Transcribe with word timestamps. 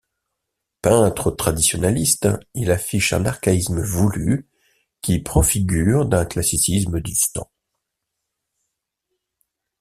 Peintre 0.81 1.29
traditionaliste, 1.29 2.27
il 2.55 2.71
affiche 2.71 3.13
un 3.13 3.23
archaïsme 3.27 3.83
voulu 3.83 4.49
qui 5.03 5.19
prend 5.19 5.43
figure 5.43 6.07
d'un 6.07 6.25
classicisme 6.25 6.99
distant. 6.99 7.51